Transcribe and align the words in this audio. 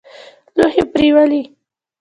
لوښي 0.57 0.83
پرېولي. 0.93 1.41